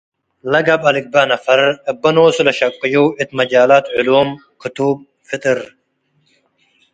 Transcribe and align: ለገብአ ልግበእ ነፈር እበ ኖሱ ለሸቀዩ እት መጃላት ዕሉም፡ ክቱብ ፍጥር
ለገብአ 0.51 0.91
ልግበእ 0.95 1.25
ነፈር 1.31 1.59
እበ 1.91 2.03
ኖሱ 2.15 2.37
ለሸቀዩ 2.47 2.95
እት 3.21 3.29
መጃላት 3.37 3.85
ዕሉም፡ 3.97 4.29
ክቱብ 4.61 4.97
ፍጥር 5.27 5.59